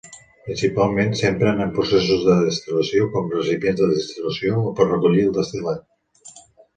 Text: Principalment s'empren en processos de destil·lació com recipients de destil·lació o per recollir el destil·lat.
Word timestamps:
Principalment 0.45 1.11
s'empren 1.17 1.59
en 1.65 1.73
processos 1.75 2.23
de 2.29 2.37
destil·lació 2.47 3.09
com 3.17 3.29
recipients 3.33 3.81
de 3.83 3.91
destil·lació 3.91 4.57
o 4.71 4.73
per 4.81 4.89
recollir 4.89 5.27
el 5.27 5.37
destil·lat. 5.37 5.85